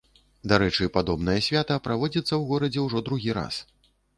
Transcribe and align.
Дарэчы, 0.53 0.87
падобнае 0.95 1.35
свята 1.49 1.77
праводзіцца 1.89 2.25
ў 2.25 2.41
горадзе 2.53 2.79
ўжо 2.87 3.05
другі 3.11 3.37
раз. 3.41 3.63